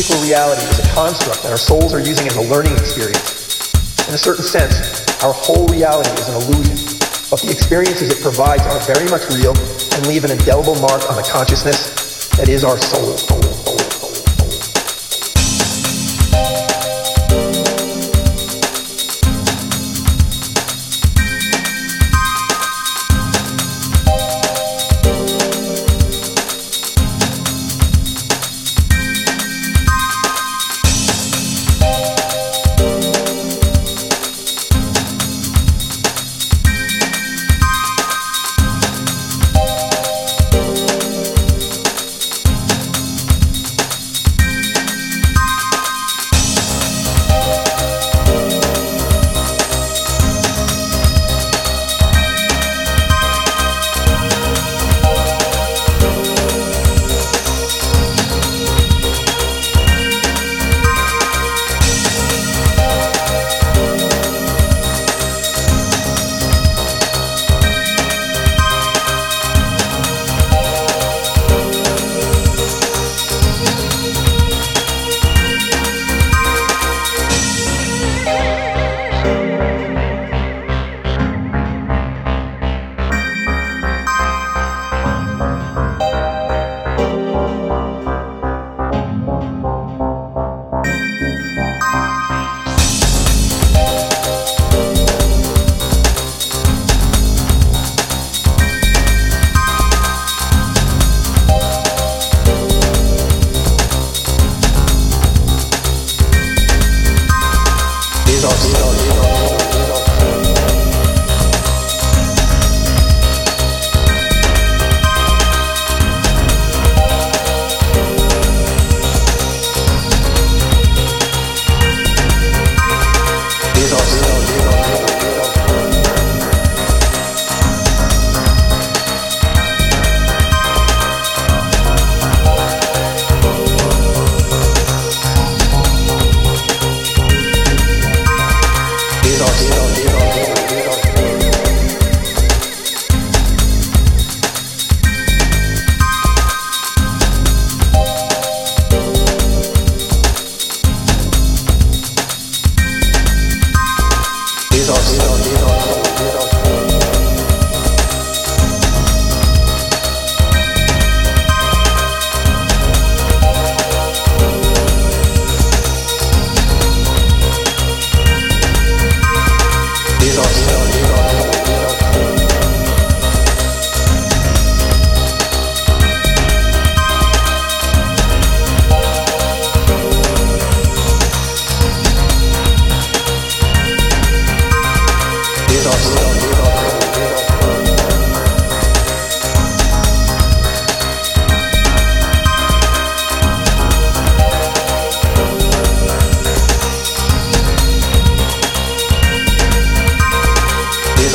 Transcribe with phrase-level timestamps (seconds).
[0.00, 3.68] Physical reality is a construct that our souls are using as a learning experience.
[4.08, 6.76] In a certain sense, our whole reality is an illusion,
[7.28, 9.52] but the experiences it provides are very much real
[9.92, 13.59] and leave an indelible mark on the consciousness that is our soul.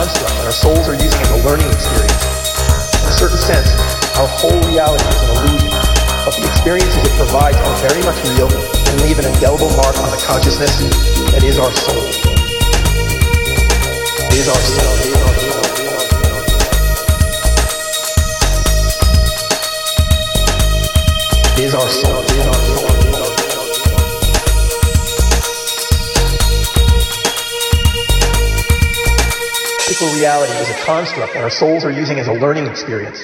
[0.00, 2.24] construct uh, that our souls are using as a learning experience.
[3.04, 3.68] In a certain sense,
[4.16, 5.68] our whole reality is an illusion,
[6.24, 10.08] but the experiences it provides are very much real and leave an indelible mark on
[10.08, 10.80] the consciousness
[11.36, 12.00] that is our soul.
[14.32, 14.88] Is our soul.
[15.04, 15.68] Is our soul.
[21.60, 22.29] Is our soul.
[30.00, 33.22] Physical reality is a construct that our souls are using as a learning experience.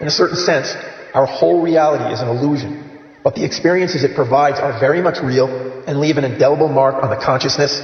[0.00, 0.74] In a certain sense,
[1.14, 5.46] our whole reality is an illusion, but the experiences it provides are very much real
[5.86, 7.80] and leave an indelible mark on the consciousness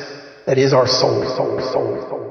[0.46, 2.27] that is our soul, soul, soul, soul.